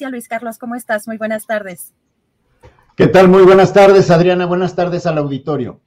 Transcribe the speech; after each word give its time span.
Luis 0.00 0.28
Carlos, 0.28 0.58
¿cómo 0.58 0.74
estás? 0.74 1.06
Muy 1.06 1.18
buenas 1.18 1.46
tardes. 1.46 1.92
¿Qué 2.96 3.06
tal? 3.06 3.28
Muy 3.28 3.42
buenas 3.44 3.72
tardes, 3.72 4.10
Adriana. 4.10 4.44
Buenas 4.44 4.74
tardes 4.74 5.06
al 5.06 5.18
auditorio. 5.18 5.80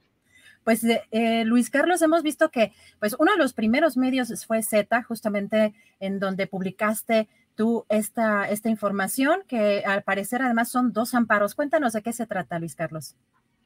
Pues 0.64 0.82
eh, 0.84 1.44
Luis 1.44 1.68
Carlos, 1.68 2.00
hemos 2.00 2.22
visto 2.22 2.50
que 2.50 2.72
pues 3.00 3.14
uno 3.18 3.32
de 3.32 3.38
los 3.38 3.52
primeros 3.52 3.96
medios 3.98 4.46
fue 4.46 4.62
Z, 4.62 5.02
justamente 5.02 5.74
en 6.00 6.18
donde 6.20 6.46
publicaste 6.46 7.28
tú 7.54 7.84
esta, 7.90 8.48
esta 8.48 8.70
información, 8.70 9.40
que 9.46 9.82
al 9.84 10.02
parecer 10.02 10.40
además 10.42 10.70
son 10.70 10.92
dos 10.92 11.14
amparos. 11.14 11.54
Cuéntanos 11.54 11.92
de 11.92 12.02
qué 12.02 12.12
se 12.14 12.26
trata, 12.26 12.58
Luis 12.58 12.74
Carlos. 12.74 13.14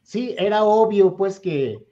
Sí, 0.02 0.34
era 0.38 0.64
obvio 0.64 1.16
pues 1.16 1.38
que 1.38 1.86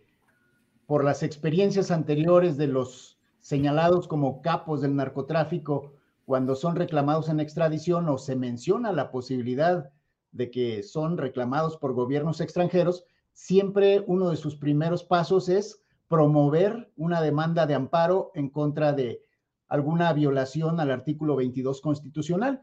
por 0.87 1.05
las 1.05 1.23
experiencias 1.23 1.93
anteriores 1.93 2.57
de 2.57 2.67
los 2.67 3.17
señalados 3.39 4.09
como 4.09 4.43
capos 4.43 4.81
del 4.81 4.97
narcotráfico, 4.97 5.93
cuando 6.25 6.55
son 6.55 6.77
reclamados 6.77 7.29
en 7.29 7.41
extradición 7.41 8.09
o 8.09 8.19
se 8.19 8.37
menciona 8.37 8.93
la 8.93 9.11
posibilidad 9.11 9.91
de 10.33 10.51
que 10.51 10.83
son 10.83 11.19
reclamados 11.19 11.77
por 11.77 11.93
gobiernos 11.93 12.41
extranjeros, 12.41 13.05
siempre 13.33 14.05
uno 14.07 14.31
de 14.31 14.37
sus 14.37 14.57
primeros 14.57 15.03
pasos 15.03 15.49
es 15.49 15.83
promover 16.09 16.93
una 16.97 17.21
demanda 17.21 17.67
de 17.67 17.75
amparo 17.75 18.33
en 18.35 18.51
contra 18.51 18.93
de 18.93 19.23
alguna 19.69 20.13
violación 20.13 20.81
al 20.81 20.91
artículo 20.91 21.37
22 21.37 21.81
constitucional. 21.81 22.63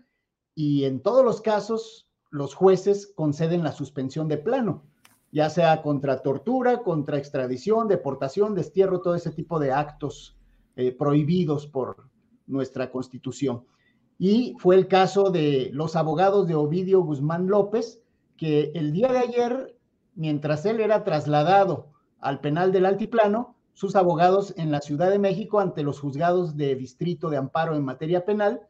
Y 0.54 0.84
en 0.84 1.02
todos 1.02 1.24
los 1.24 1.42
casos, 1.42 2.10
los 2.30 2.54
jueces 2.54 3.14
conceden 3.16 3.64
la 3.64 3.72
suspensión 3.72 4.28
de 4.28 4.38
plano, 4.38 4.84
ya 5.32 5.50
sea 5.50 5.82
contra 5.82 6.22
tortura, 6.22 6.84
contra 6.84 7.18
extradición, 7.18 7.88
deportación, 7.88 8.54
destierro, 8.54 9.02
todo 9.02 9.16
ese 9.16 9.32
tipo 9.32 9.60
de 9.60 9.72
actos 9.72 10.38
eh, 10.76 10.92
prohibidos 10.92 11.68
por 11.68 12.10
nuestra 12.48 12.90
constitución. 12.90 13.64
Y 14.18 14.56
fue 14.58 14.76
el 14.76 14.88
caso 14.88 15.30
de 15.30 15.70
los 15.74 15.96
abogados 15.96 16.48
de 16.48 16.56
Ovidio 16.56 17.02
Guzmán 17.02 17.48
López, 17.48 18.02
que 18.36 18.72
el 18.74 18.92
día 18.92 19.12
de 19.12 19.20
ayer 19.20 19.78
mientras 20.16 20.66
él 20.66 20.82
era 20.82 21.04
trasladado 21.04 21.92
al 22.20 22.42
penal 22.42 22.72
del 22.72 22.86
Altiplano, 22.86 23.56
sus 23.74 23.96
abogados 23.96 24.56
en 24.58 24.72
la 24.72 24.82
Ciudad 24.82 25.12
de 25.12 25.20
México 25.20 25.60
ante 25.60 25.84
los 25.84 26.00
juzgados 26.00 26.58
de 26.58 26.76
distrito 26.76 27.30
de 27.30 27.38
amparo 27.38 27.76
en 27.76 27.86
materia 27.86 28.26
penal 28.26 28.62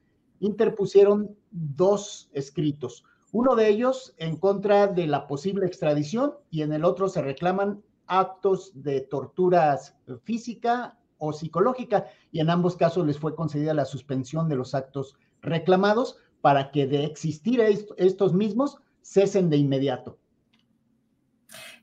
interpusieron 0.41 1.35
dos 1.49 2.29
escritos. 2.33 3.05
Uno 3.31 3.55
de 3.55 3.69
ellos 3.69 4.13
en 4.17 4.35
contra 4.35 4.87
de 4.87 5.07
la 5.07 5.25
posible 5.27 5.65
extradición 5.65 6.33
y 6.49 6.61
en 6.61 6.73
el 6.73 6.83
otro 6.83 7.07
se 7.07 7.21
reclaman 7.21 7.81
actos 8.05 8.71
de 8.75 9.01
tortura 9.01 9.79
física 10.23 10.96
o 11.17 11.33
psicológica 11.33 12.05
y 12.31 12.39
en 12.39 12.49
ambos 12.49 12.75
casos 12.75 13.05
les 13.05 13.19
fue 13.19 13.35
concedida 13.35 13.73
la 13.73 13.85
suspensión 13.85 14.49
de 14.49 14.55
los 14.55 14.75
actos 14.75 15.15
reclamados 15.41 16.17
para 16.41 16.71
que 16.71 16.87
de 16.87 17.03
existir 17.05 17.61
estos 17.97 18.33
mismos 18.33 18.77
cesen 19.01 19.49
de 19.49 19.57
inmediato. 19.57 20.17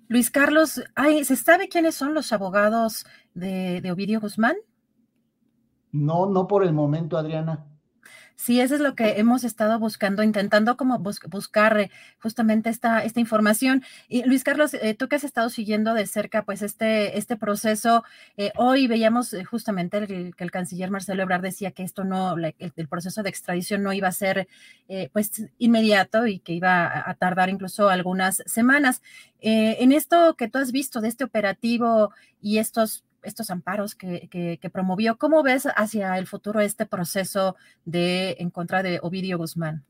Luis 0.08 0.30
Carlos, 0.30 0.82
¿se 1.24 1.36
sabe 1.36 1.68
quiénes 1.68 1.94
son 1.94 2.14
los 2.14 2.32
abogados 2.32 3.06
de, 3.32 3.80
de 3.80 3.90
Ovidio 3.90 4.20
Guzmán? 4.20 4.56
No, 5.92 6.26
no 6.26 6.46
por 6.46 6.64
el 6.64 6.72
momento, 6.72 7.16
Adriana. 7.16 7.66
Sí, 8.36 8.60
eso 8.60 8.74
es 8.74 8.80
lo 8.80 8.94
que 8.94 9.20
hemos 9.20 9.44
estado 9.44 9.78
buscando, 9.78 10.22
intentando 10.22 10.76
como 10.76 10.98
buscar 10.98 11.78
eh, 11.78 11.90
justamente 12.20 12.68
esta, 12.68 13.04
esta 13.04 13.20
información. 13.20 13.84
Y 14.08 14.24
Luis 14.24 14.42
Carlos, 14.42 14.74
eh, 14.74 14.94
tú 14.94 15.08
que 15.08 15.16
has 15.16 15.24
estado 15.24 15.48
siguiendo 15.50 15.94
de 15.94 16.06
cerca 16.06 16.44
pues 16.44 16.62
este, 16.62 17.16
este 17.16 17.36
proceso, 17.36 18.02
eh, 18.36 18.50
hoy 18.56 18.88
veíamos 18.88 19.34
justamente 19.48 20.06
que 20.06 20.34
el 20.36 20.50
canciller 20.50 20.90
Marcelo 20.90 21.22
Ebrard 21.22 21.42
decía 21.42 21.70
que 21.70 21.84
esto 21.84 22.04
no, 22.04 22.34
el, 22.36 22.88
proceso 22.88 23.22
de 23.22 23.30
extradición 23.30 23.82
no 23.82 23.92
iba 23.92 24.08
a 24.08 24.12
ser 24.12 24.48
pues 25.12 25.42
inmediato 25.58 26.26
y 26.26 26.38
que 26.40 26.52
iba 26.52 27.08
a, 27.08 27.14
tardar 27.14 27.48
incluso 27.48 27.88
algunas 27.88 28.42
semanas. 28.46 29.00
en 29.40 29.92
esto 29.92 30.34
que 30.36 30.48
tú 30.48 30.58
has 30.58 30.72
visto 30.72 31.00
de 31.00 31.08
este 31.08 31.24
operativo 31.24 32.12
y 32.40 32.58
estos 32.58 33.03
estos 33.24 33.50
amparos 33.50 33.94
que, 33.94 34.70
promovió. 34.72 35.16
¿Cómo 35.18 35.42
ves 35.42 35.66
hacia 35.76 36.16
el 36.18 36.26
futuro 36.26 36.60
este 36.60 36.86
proceso 36.86 37.56
de 37.84 38.36
en 38.38 38.50
contra 38.50 38.82
de 38.82 39.00
Ovidio 39.02 39.38
Guzmán? 39.38 39.84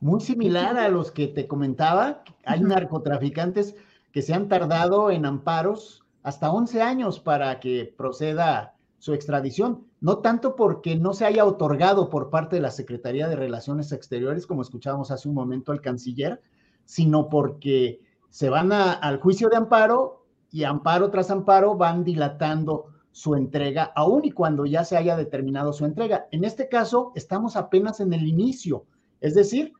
Muy 0.00 0.20
similar 0.20 0.78
a 0.78 0.88
los 0.88 1.10
que 1.10 1.26
te 1.28 1.46
comentaba, 1.46 2.24
hay 2.44 2.60
narcotraficantes 2.60 3.76
que 4.12 4.22
se 4.22 4.32
han 4.32 4.48
tardado 4.48 5.10
en 5.10 5.26
amparos 5.26 6.04
hasta 6.22 6.50
11 6.50 6.80
años 6.82 7.20
para 7.20 7.60
que 7.60 7.94
proceda 7.96 8.74
su 8.98 9.14
extradición, 9.14 9.86
no 10.00 10.18
tanto 10.18 10.56
porque 10.56 10.96
no 10.96 11.14
se 11.14 11.24
haya 11.24 11.46
otorgado 11.46 12.10
por 12.10 12.28
parte 12.28 12.56
de 12.56 12.62
la 12.62 12.70
Secretaría 12.70 13.28
de 13.28 13.36
Relaciones 13.36 13.92
Exteriores, 13.92 14.46
como 14.46 14.62
escuchábamos 14.62 15.10
hace 15.10 15.28
un 15.28 15.34
momento 15.34 15.72
al 15.72 15.80
canciller, 15.80 16.42
sino 16.84 17.28
porque 17.28 18.00
se 18.28 18.50
van 18.50 18.72
al 18.72 19.18
juicio 19.20 19.48
de 19.48 19.56
amparo 19.56 20.19
y 20.50 20.64
amparo 20.64 21.10
tras 21.10 21.30
amparo 21.30 21.76
van 21.76 22.04
dilatando 22.04 22.86
su 23.12 23.34
entrega, 23.34 23.92
aun 23.96 24.24
y 24.24 24.30
cuando 24.30 24.66
ya 24.66 24.84
se 24.84 24.96
haya 24.96 25.16
determinado 25.16 25.72
su 25.72 25.84
entrega. 25.84 26.28
En 26.30 26.44
este 26.44 26.68
caso, 26.68 27.12
estamos 27.14 27.56
apenas 27.56 28.00
en 28.00 28.12
el 28.12 28.26
inicio, 28.26 28.86
es 29.20 29.34
decir, 29.34 29.72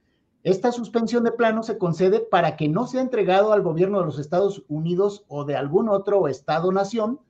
esta 0.42 0.72
suspensión 0.72 1.24
de 1.24 1.32
plano 1.32 1.62
se 1.62 1.76
concede 1.76 2.20
para 2.20 2.56
que 2.56 2.68
no 2.68 2.86
sea 2.86 3.02
entregado 3.02 3.52
al 3.52 3.60
gobierno 3.60 4.00
de 4.00 4.06
los 4.06 4.18
Estados 4.18 4.64
Unidos 4.68 5.24
o 5.28 5.44
de 5.44 5.54
algún 5.54 5.90
otro 5.90 6.28
Estado-nación 6.28 7.20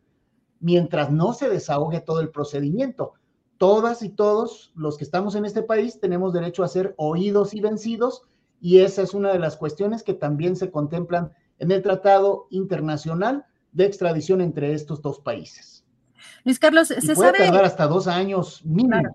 mientras 0.61 1.11
no 1.11 1.33
se 1.33 1.49
desahogue 1.49 2.01
todo 2.01 2.21
el 2.21 2.31
procedimiento. 2.31 3.15
Todas 3.59 4.03
y 4.03 4.11
todos 4.11 4.73
los 4.77 4.97
que 4.97 5.05
estamos 5.05 5.35
en 5.35 5.45
este 5.45 5.63
país 5.63 5.99
tenemos 5.99 6.33
derecho 6.33 6.63
a 6.63 6.69
ser 6.69 6.95
oídos 6.99 7.53
y 7.53 7.61
vencidos 7.61 8.23
y 8.61 8.79
esa 8.79 9.03
es 9.03 9.13
una 9.13 9.33
de 9.33 9.41
las 9.41 9.57
cuestiones 9.57 10.05
que 10.05 10.15
también 10.15 10.55
se 10.55 10.71
contemplan 10.71 11.33
en 11.61 11.71
el 11.71 11.83
Tratado 11.83 12.49
Internacional 12.51 13.47
de 13.73 13.85
Extradición 13.85 14.41
entre 14.41 14.75
estos 14.75 15.01
dos 15.01 15.21
países. 15.21 15.85
Luis 16.45 16.59
Carlos, 16.59 16.89
se 16.89 17.15
puede 17.15 17.33
tardar 17.33 17.65
hasta 17.65 17.87
dos 17.87 18.09
años 18.09 18.65
mínimo. 18.65 19.15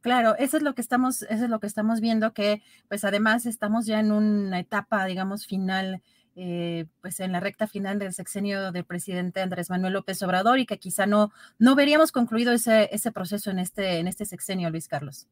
Claro. 0.00 0.36
eso 0.36 0.58
es 0.58 0.62
lo 0.62 0.74
que 0.74 0.82
estamos, 0.82 1.22
eso 1.22 1.44
es 1.44 1.48
lo 1.50 1.60
que 1.60 1.66
estamos 1.66 2.00
viendo, 2.00 2.34
que 2.34 2.62
pues 2.88 3.04
además 3.04 3.46
estamos 3.46 3.86
ya 3.86 4.00
en 4.00 4.12
una 4.12 4.58
etapa, 4.58 5.06
digamos, 5.06 5.46
final, 5.46 6.02
eh, 6.36 6.86
pues 7.00 7.20
en 7.20 7.32
la 7.32 7.40
recta 7.40 7.66
final 7.66 7.98
del 7.98 8.12
sexenio 8.12 8.70
del 8.70 8.84
presidente 8.84 9.40
Andrés 9.40 9.70
Manuel 9.70 9.94
López 9.94 10.20
Obrador 10.22 10.58
y 10.58 10.66
que 10.66 10.78
quizá 10.78 11.06
no, 11.06 11.32
no 11.58 11.74
veríamos 11.74 12.12
concluido 12.12 12.52
ese, 12.52 12.90
ese 12.92 13.12
proceso 13.12 13.50
en 13.50 13.60
este, 13.60 13.98
en 13.98 14.08
este 14.08 14.26
sexenio, 14.26 14.68
Luis 14.68 14.88
Carlos. 14.88 15.26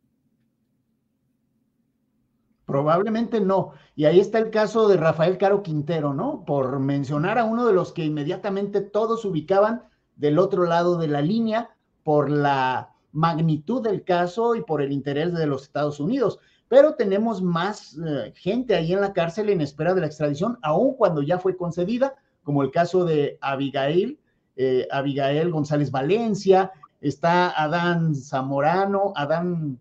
Probablemente 2.72 3.38
no. 3.38 3.72
Y 3.94 4.06
ahí 4.06 4.18
está 4.18 4.38
el 4.38 4.48
caso 4.48 4.88
de 4.88 4.96
Rafael 4.96 5.36
Caro 5.36 5.62
Quintero, 5.62 6.14
¿no? 6.14 6.42
Por 6.46 6.80
mencionar 6.80 7.38
a 7.38 7.44
uno 7.44 7.66
de 7.66 7.74
los 7.74 7.92
que 7.92 8.02
inmediatamente 8.02 8.80
todos 8.80 9.26
ubicaban 9.26 9.82
del 10.16 10.38
otro 10.38 10.64
lado 10.64 10.96
de 10.96 11.06
la 11.06 11.20
línea 11.20 11.76
por 12.02 12.30
la 12.30 12.94
magnitud 13.12 13.82
del 13.82 14.04
caso 14.04 14.54
y 14.54 14.62
por 14.62 14.80
el 14.80 14.90
interés 14.90 15.34
de 15.34 15.46
los 15.46 15.64
Estados 15.64 16.00
Unidos. 16.00 16.38
Pero 16.68 16.94
tenemos 16.94 17.42
más 17.42 17.98
eh, 17.98 18.32
gente 18.36 18.74
ahí 18.74 18.94
en 18.94 19.02
la 19.02 19.12
cárcel 19.12 19.50
en 19.50 19.60
espera 19.60 19.92
de 19.92 20.00
la 20.00 20.06
extradición, 20.06 20.58
aun 20.62 20.94
cuando 20.94 21.20
ya 21.20 21.38
fue 21.38 21.58
concedida, 21.58 22.14
como 22.42 22.62
el 22.62 22.70
caso 22.70 23.04
de 23.04 23.36
Abigail, 23.42 24.18
eh, 24.56 24.88
Abigail 24.90 25.50
González 25.50 25.90
Valencia, 25.90 26.72
está 27.02 27.50
Adán 27.50 28.14
Zamorano, 28.14 29.12
Adán, 29.14 29.78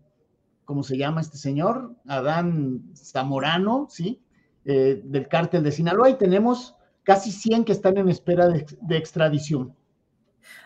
¿cómo 0.72 0.84
se 0.84 0.96
llama 0.96 1.20
este 1.20 1.36
señor? 1.36 1.94
Adán 2.08 2.94
Zamorano, 2.96 3.88
¿sí? 3.90 4.22
Eh, 4.64 5.02
del 5.04 5.28
cártel 5.28 5.62
de 5.62 5.70
Sinaloa 5.70 6.08
y 6.08 6.16
tenemos 6.16 6.76
casi 7.02 7.30
100 7.30 7.66
que 7.66 7.72
están 7.72 7.98
en 7.98 8.08
espera 8.08 8.48
de, 8.48 8.96
extradición. 8.96 9.76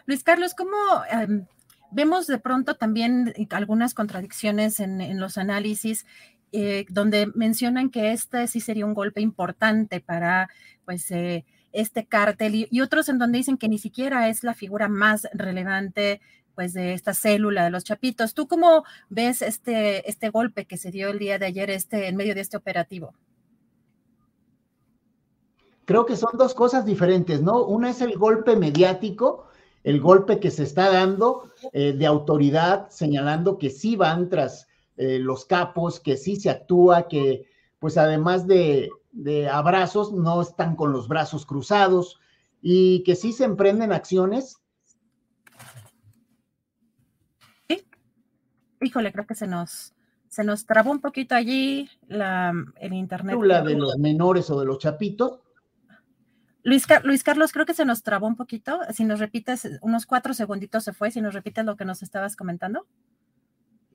Luis 0.05 0.23
Carlos, 0.23 0.55
¿cómo 0.55 0.76
em, 1.11 1.47
vemos 1.91 2.29
de 2.29 2.38
pronto 2.38 2.75
también 2.75 3.35
algunas 3.50 3.94
contradicciones 3.94 4.79
en, 4.79 5.19
los 5.19 5.38
análisis? 5.38 6.06
Eh, 6.53 6.87
donde 6.88 7.26
mencionan 7.35 7.91
que 7.91 8.12
este 8.12 8.47
sí 8.47 8.61
sería 8.61 8.87
un 8.87 8.94
golpe 8.94 9.20
importante 9.20 9.99
para 9.99 10.49
pues 10.85 11.11
eh, 11.11 11.44
este 11.73 12.06
cártel 12.06 12.55
y, 12.55 12.69
y, 12.70 12.81
otros 12.81 13.08
en 13.08 13.19
donde 13.19 13.38
dicen 13.38 13.56
que 13.56 13.69
ni 13.69 13.79
siquiera 13.79 14.29
es 14.29 14.44
la 14.44 14.55
figura 14.55 14.88
más 14.88 15.26
relevante 15.32 16.20
pues 16.56 16.73
de 16.73 16.94
esta 16.94 17.14
célula 17.14 17.64
de 17.64 17.70
los 17.70 17.85
chapitos. 17.85 18.35
¿Tú 18.35 18.49
cómo 18.49 18.82
ves 19.11 19.43
este, 19.43 20.11
este 20.11 20.31
golpe 20.31 20.64
que 20.64 20.79
se 20.79 20.91
dio 20.91 21.11
el 21.11 21.20
día 21.20 21.38
de 21.38 21.47
ayer 21.47 21.70
este, 21.70 22.08
en 22.08 22.17
medio 22.17 22.35
de 22.35 22.41
este 22.41 22.56
operativo? 22.56 23.14
Creo 25.85 26.05
que 26.05 26.17
son 26.17 26.31
dos 26.37 26.55
cosas 26.55 26.85
diferentes, 26.85 27.43
¿no? 27.43 27.64
Una 27.64 27.91
es 27.91 28.00
el 28.00 28.19
golpe 28.19 28.56
mediático, 28.56 29.47
el 29.85 30.00
golpe 30.00 30.41
que 30.41 30.50
se 30.50 30.64
está 30.64 30.91
dando 30.91 31.53
eh, 31.73 31.93
de 31.93 32.06
autoridad, 32.06 32.88
señalando 32.91 33.58
que 33.58 33.70
sí 33.70 33.94
van 33.94 34.29
tras 34.29 34.67
eh, 34.97 35.20
los 35.20 35.44
capos, 35.44 36.00
que 36.00 36.17
sí 36.17 36.37
se 36.37 36.50
actúa, 36.50 37.06
que 37.06 37.47
pues 37.79 37.99
además 37.99 38.49
de, 38.49 38.88
de 39.12 39.49
abrazos, 39.49 40.12
no 40.12 40.41
están 40.41 40.75
con 40.75 40.91
los 40.91 41.06
brazos 41.06 41.47
cruzados 41.47 42.19
y 42.62 43.05
que 43.05 43.14
sí 43.14 43.32
se 43.32 43.44
emprenden 43.44 43.93
acciones 43.93 44.56
híjole, 48.86 49.12
creo 49.12 49.26
que 49.26 49.34
se 49.34 49.46
nos, 49.46 49.94
se 50.28 50.44
nos 50.44 50.66
trabó 50.66 50.90
un 50.90 51.00
poquito 51.00 51.34
allí 51.34 51.88
la, 52.08 52.52
el 52.80 52.92
internet. 52.92 53.38
La 53.42 53.62
de 53.62 53.74
los 53.74 53.96
menores 53.98 54.50
o 54.50 54.58
de 54.60 54.66
los 54.66 54.78
chapitos. 54.78 55.40
Luis, 56.62 56.86
Luis, 57.04 57.22
Carlos, 57.22 57.52
creo 57.52 57.64
que 57.64 57.74
se 57.74 57.84
nos 57.84 58.02
trabó 58.02 58.26
un 58.26 58.34
poquito. 58.34 58.80
Si 58.92 59.04
nos 59.04 59.20
repites, 59.20 59.78
unos 59.82 60.04
cuatro 60.04 60.34
segunditos 60.34 60.82
se 60.82 60.92
fue, 60.92 61.12
si 61.12 61.20
nos 61.20 61.32
repites 61.32 61.64
lo 61.64 61.76
que 61.76 61.84
nos 61.84 62.02
estabas 62.02 62.34
comentando. 62.34 62.86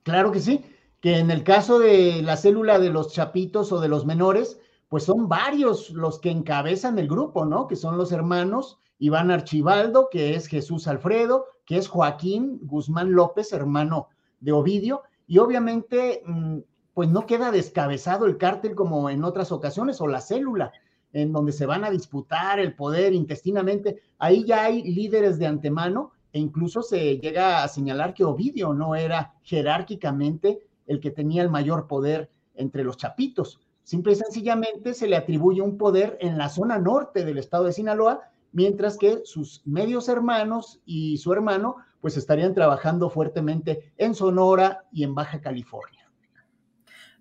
Claro 0.03 0.31
que 0.31 0.39
sí, 0.39 0.63
que 1.01 1.17
en 1.17 1.31
el 1.31 1.43
caso 1.43 1.79
de 1.79 2.21
la 2.21 2.37
célula 2.37 2.79
de 2.79 2.89
los 2.89 3.11
chapitos 3.11 3.71
o 3.71 3.81
de 3.81 3.89
los 3.89 4.05
menores, 4.05 4.59
pues 4.87 5.03
son 5.03 5.27
varios 5.27 5.89
los 5.89 6.19
que 6.19 6.31
encabezan 6.31 6.97
el 6.97 7.07
grupo, 7.07 7.45
¿no? 7.45 7.67
Que 7.67 7.75
son 7.75 7.97
los 7.97 8.11
hermanos 8.11 8.79
Iván 8.99 9.31
Archibaldo, 9.31 10.09
que 10.09 10.35
es 10.35 10.47
Jesús 10.47 10.87
Alfredo, 10.87 11.45
que 11.65 11.77
es 11.77 11.87
Joaquín 11.87 12.59
Guzmán 12.63 13.11
López, 13.11 13.51
hermano 13.51 14.09
de 14.41 14.51
Ovidio, 14.51 15.03
y 15.27 15.37
obviamente, 15.37 16.21
mm, 16.25 16.57
pues 16.93 17.09
no 17.09 17.25
queda 17.25 17.51
descabezado 17.51 18.25
el 18.25 18.37
cártel 18.37 18.75
como 18.75 19.09
en 19.09 19.23
otras 19.23 19.51
ocasiones, 19.53 20.01
o 20.01 20.07
la 20.07 20.19
célula, 20.19 20.73
en 21.13 21.31
donde 21.31 21.51
se 21.53 21.65
van 21.65 21.85
a 21.85 21.89
disputar 21.89 22.59
el 22.59 22.75
poder 22.75 23.13
intestinamente. 23.13 24.01
Ahí 24.17 24.43
ya 24.45 24.65
hay 24.65 24.83
líderes 24.83 25.39
de 25.39 25.47
antemano, 25.47 26.11
e 26.33 26.39
incluso 26.39 26.81
se 26.81 27.17
llega 27.17 27.63
a 27.63 27.67
señalar 27.67 28.13
que 28.13 28.23
Ovidio 28.23 28.73
no 28.73 28.95
era 28.95 29.33
jerárquicamente 29.43 30.59
el 30.87 30.99
que 30.99 31.11
tenía 31.11 31.41
el 31.43 31.49
mayor 31.49 31.87
poder 31.87 32.29
entre 32.55 32.83
los 32.83 32.97
chapitos. 32.97 33.59
Simple 33.83 34.13
y 34.13 34.15
sencillamente 34.15 34.93
se 34.93 35.07
le 35.07 35.17
atribuye 35.17 35.61
un 35.61 35.77
poder 35.77 36.17
en 36.21 36.37
la 36.37 36.49
zona 36.49 36.77
norte 36.77 37.25
del 37.25 37.37
estado 37.37 37.65
de 37.65 37.73
Sinaloa, 37.73 38.21
mientras 38.51 38.97
que 38.97 39.21
sus 39.23 39.61
medios 39.65 40.09
hermanos 40.09 40.81
y 40.85 41.17
su 41.17 41.33
hermano 41.33 41.77
pues 42.01 42.17
estarían 42.17 42.53
trabajando 42.53 43.09
fuertemente 43.09 43.93
en 43.97 44.15
Sonora 44.15 44.85
y 44.91 45.03
en 45.03 45.13
Baja 45.15 45.39
California. 45.39 46.01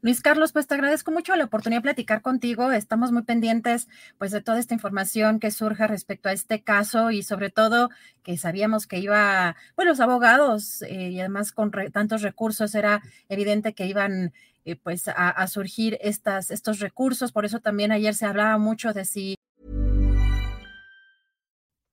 Luis 0.02 0.22
Carlos, 0.22 0.52
pues 0.52 0.66
te 0.66 0.72
agradezco 0.72 1.10
mucho 1.10 1.36
la 1.36 1.44
oportunidad 1.44 1.80
de 1.80 1.82
platicar 1.82 2.22
contigo. 2.22 2.72
Estamos 2.72 3.12
muy 3.12 3.22
pendientes 3.22 3.86
pues 4.16 4.30
de 4.30 4.40
toda 4.40 4.58
esta 4.58 4.72
información 4.72 5.38
que 5.38 5.50
surja 5.50 5.86
respecto 5.86 6.30
a 6.30 6.32
este 6.32 6.62
caso 6.62 7.10
y 7.10 7.22
sobre 7.22 7.50
todo 7.50 7.90
que 8.22 8.38
sabíamos 8.38 8.86
que 8.86 8.98
iba, 8.98 9.56
bueno, 9.76 9.90
los 9.90 10.00
abogados 10.00 10.80
eh, 10.82 11.10
y 11.10 11.20
además 11.20 11.52
con 11.52 11.70
tantos 11.92 12.22
recursos 12.22 12.74
era 12.74 13.02
evidente 13.28 13.74
que 13.74 13.86
iban 13.86 14.32
eh, 14.64 14.76
pues 14.76 15.06
a, 15.06 15.28
a, 15.28 15.46
surgir 15.48 15.98
estas, 16.00 16.50
estos 16.50 16.80
recursos. 16.80 17.30
Por 17.30 17.44
eso 17.44 17.60
también 17.60 17.92
ayer 17.92 18.14
se 18.14 18.24
hablaba 18.24 18.56
mucho 18.56 18.94
de 18.94 19.04
si 19.04 19.34